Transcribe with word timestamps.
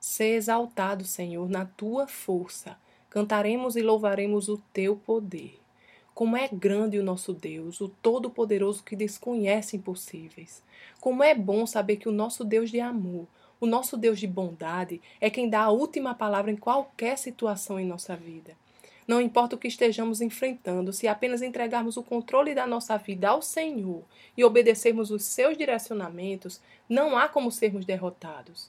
Sê 0.00 0.34
exaltado, 0.34 1.04
Senhor, 1.04 1.48
na 1.48 1.64
tua 1.64 2.06
força. 2.06 2.76
Cantaremos 3.10 3.74
e 3.76 3.82
louvaremos 3.82 4.48
o 4.48 4.58
teu 4.72 4.96
poder. 4.96 5.58
Como 6.14 6.36
é 6.36 6.48
grande 6.48 6.98
o 6.98 7.04
nosso 7.04 7.32
Deus, 7.32 7.80
o 7.80 7.88
Todo-Poderoso 7.88 8.82
que 8.82 8.96
desconhece 8.96 9.76
impossíveis. 9.76 10.62
Como 11.00 11.22
é 11.22 11.34
bom 11.34 11.66
saber 11.66 11.96
que 11.96 12.08
o 12.08 12.12
nosso 12.12 12.44
Deus 12.44 12.70
de 12.70 12.80
amor, 12.80 13.26
o 13.60 13.66
nosso 13.66 13.96
Deus 13.96 14.18
de 14.18 14.26
bondade, 14.26 15.00
é 15.20 15.30
quem 15.30 15.48
dá 15.48 15.62
a 15.62 15.70
última 15.70 16.14
palavra 16.14 16.50
em 16.50 16.56
qualquer 16.56 17.16
situação 17.16 17.78
em 17.78 17.86
nossa 17.86 18.16
vida. 18.16 18.56
Não 19.06 19.22
importa 19.22 19.56
o 19.56 19.58
que 19.58 19.66
estejamos 19.66 20.20
enfrentando, 20.20 20.92
se 20.92 21.08
apenas 21.08 21.40
entregarmos 21.40 21.96
o 21.96 22.02
controle 22.02 22.54
da 22.54 22.66
nossa 22.66 22.96
vida 22.98 23.30
ao 23.30 23.40
Senhor 23.40 24.02
e 24.36 24.44
obedecermos 24.44 25.10
os 25.10 25.24
seus 25.24 25.56
direcionamentos, 25.56 26.60
não 26.88 27.16
há 27.16 27.26
como 27.26 27.50
sermos 27.50 27.86
derrotados. 27.86 28.68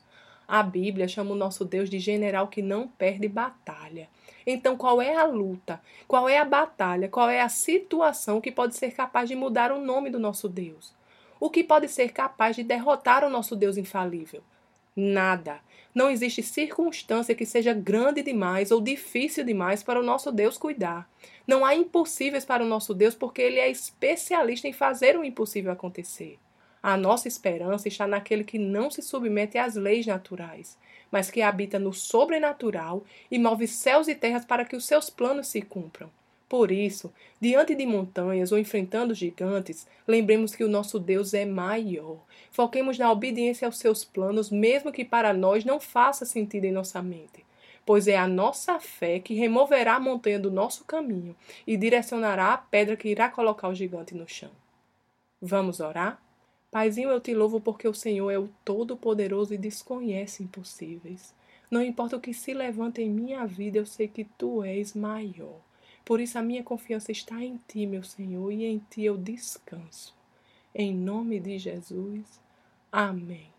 A 0.49 0.63
Bíblia 0.63 1.07
chama 1.07 1.29
o 1.29 1.35
nosso 1.35 1.63
Deus 1.63 1.91
de 1.91 1.99
general 1.99 2.47
que 2.47 2.59
não 2.59 2.87
perde 2.87 3.27
batalha. 3.27 4.09
Então, 4.47 4.75
qual 4.75 4.99
é 4.99 5.15
a 5.15 5.23
luta? 5.23 5.79
Qual 6.07 6.27
é 6.27 6.39
a 6.39 6.43
batalha? 6.43 7.07
Qual 7.07 7.29
é 7.29 7.39
a 7.39 7.47
situação 7.47 8.41
que 8.41 8.51
pode 8.51 8.75
ser 8.75 8.89
capaz 8.95 9.29
de 9.29 9.35
mudar 9.35 9.71
o 9.71 9.79
nome 9.79 10.09
do 10.09 10.17
nosso 10.17 10.49
Deus? 10.49 10.91
O 11.39 11.51
que 11.51 11.63
pode 11.63 11.87
ser 11.87 12.11
capaz 12.13 12.55
de 12.55 12.63
derrotar 12.63 13.23
o 13.23 13.29
nosso 13.29 13.55
Deus 13.55 13.77
infalível? 13.77 14.41
Nada. 14.95 15.59
Não 15.93 16.09
existe 16.09 16.41
circunstância 16.41 17.35
que 17.35 17.45
seja 17.45 17.71
grande 17.71 18.23
demais 18.23 18.71
ou 18.71 18.81
difícil 18.81 19.45
demais 19.45 19.83
para 19.83 19.99
o 19.99 20.03
nosso 20.03 20.31
Deus 20.31 20.57
cuidar. 20.57 21.07
Não 21.45 21.63
há 21.63 21.75
impossíveis 21.75 22.43
para 22.43 22.63
o 22.63 22.67
nosso 22.67 22.95
Deus 22.95 23.13
porque 23.13 23.43
ele 23.43 23.59
é 23.59 23.69
especialista 23.69 24.67
em 24.67 24.73
fazer 24.73 25.15
o 25.15 25.23
impossível 25.23 25.71
acontecer. 25.71 26.39
A 26.81 26.95
nossa 26.95 27.27
esperança 27.27 27.87
está 27.87 28.07
naquele 28.07 28.43
que 28.43 28.57
não 28.57 28.89
se 28.89 29.01
submete 29.01 29.57
às 29.57 29.75
leis 29.75 30.05
naturais, 30.05 30.77
mas 31.11 31.29
que 31.29 31.41
habita 31.41 31.77
no 31.77 31.93
sobrenatural 31.93 33.03
e 33.29 33.37
move 33.37 33.67
céus 33.67 34.07
e 34.07 34.15
terras 34.15 34.45
para 34.45 34.63
que 34.63 34.75
os 34.75 34.85
seus 34.85 35.09
planos 35.09 35.47
se 35.47 35.61
cumpram. 35.61 36.09
Por 36.47 36.71
isso, 36.71 37.13
diante 37.39 37.75
de 37.75 37.85
montanhas 37.85 38.51
ou 38.51 38.57
enfrentando 38.57 39.13
gigantes, 39.13 39.85
lembremos 40.07 40.55
que 40.55 40.63
o 40.63 40.69
nosso 40.69 40.97
Deus 40.99 41.35
é 41.35 41.45
maior. 41.45 42.17
Foquemos 42.49 42.97
na 42.97 43.11
obediência 43.11 43.67
aos 43.67 43.77
seus 43.77 44.03
planos, 44.03 44.49
mesmo 44.49 44.91
que 44.91 45.05
para 45.05 45.31
nós 45.31 45.63
não 45.63 45.79
faça 45.79 46.25
sentido 46.25 46.65
em 46.65 46.71
nossa 46.71 47.03
mente, 47.03 47.45
pois 47.85 48.07
é 48.07 48.17
a 48.17 48.27
nossa 48.27 48.79
fé 48.79 49.19
que 49.19 49.35
removerá 49.35 49.95
a 49.95 49.99
montanha 49.99 50.39
do 50.39 50.49
nosso 50.49 50.85
caminho 50.85 51.35
e 51.67 51.77
direcionará 51.77 52.53
a 52.53 52.57
pedra 52.57 52.97
que 52.97 53.09
irá 53.09 53.29
colocar 53.29 53.67
o 53.67 53.75
gigante 53.75 54.15
no 54.15 54.27
chão. 54.27 54.51
Vamos 55.39 55.79
orar? 55.79 56.19
Paizinho, 56.71 57.09
eu 57.09 57.19
te 57.19 57.33
louvo 57.33 57.59
porque 57.59 57.87
o 57.87 57.93
Senhor 57.93 58.29
é 58.29 58.37
o 58.37 58.49
Todo-Poderoso 58.63 59.53
e 59.53 59.57
desconhece 59.57 60.43
impossíveis. 60.43 61.33
Não 61.69 61.83
importa 61.83 62.17
o 62.17 62.21
que 62.21 62.33
se 62.33 62.53
levanta 62.53 63.01
em 63.01 63.09
minha 63.09 63.45
vida, 63.45 63.77
eu 63.77 63.85
sei 63.85 64.07
que 64.07 64.23
tu 64.23 64.63
és 64.63 64.93
maior. 64.93 65.59
Por 66.05 66.19
isso 66.19 66.37
a 66.37 66.41
minha 66.41 66.63
confiança 66.63 67.11
está 67.11 67.43
em 67.43 67.59
ti, 67.67 67.85
meu 67.85 68.03
Senhor, 68.03 68.51
e 68.51 68.65
em 68.65 68.79
ti 68.89 69.03
eu 69.03 69.17
descanso. 69.17 70.15
Em 70.73 70.93
nome 70.93 71.39
de 71.39 71.57
Jesus. 71.57 72.39
Amém. 72.91 73.49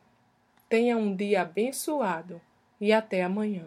Tenha 0.69 0.97
um 0.97 1.15
dia 1.15 1.43
abençoado 1.43 2.41
e 2.81 2.93
até 2.93 3.23
amanhã. 3.23 3.67